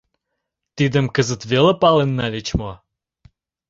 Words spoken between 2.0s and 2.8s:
нальыч мо?